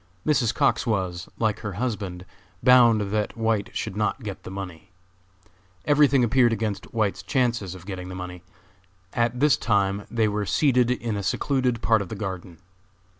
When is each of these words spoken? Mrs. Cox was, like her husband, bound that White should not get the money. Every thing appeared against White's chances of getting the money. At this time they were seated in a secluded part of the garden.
Mrs. 0.25 0.51
Cox 0.51 0.87
was, 0.87 1.29
like 1.37 1.59
her 1.59 1.73
husband, 1.73 2.25
bound 2.63 3.11
that 3.13 3.37
White 3.37 3.69
should 3.77 3.95
not 3.95 4.23
get 4.23 4.41
the 4.41 4.49
money. 4.49 4.89
Every 5.85 6.07
thing 6.07 6.23
appeared 6.23 6.51
against 6.51 6.91
White's 6.91 7.21
chances 7.21 7.75
of 7.75 7.85
getting 7.85 8.09
the 8.09 8.15
money. 8.15 8.41
At 9.13 9.39
this 9.39 9.57
time 9.57 10.07
they 10.09 10.27
were 10.27 10.47
seated 10.47 10.89
in 10.89 11.15
a 11.15 11.21
secluded 11.21 11.83
part 11.83 12.01
of 12.01 12.09
the 12.09 12.15
garden. 12.15 12.57